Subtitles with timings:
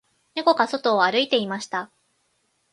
[0.33, 1.91] 猫が外を歩いていました